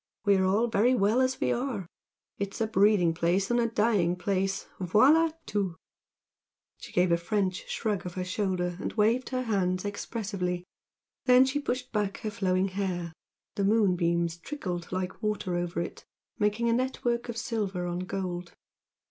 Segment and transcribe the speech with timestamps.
[0.25, 1.85] We are all very well as we are
[2.39, 5.75] it's a breeding place and a dying place voila tout!"
[6.79, 10.65] She gave a French shrug of her shoulder and waved her hands expressively.
[11.25, 13.13] Then she pushed back her flowing hair,
[13.53, 16.03] the moonbeams trickled like water over it,
[16.39, 18.53] making a network of silver on gold.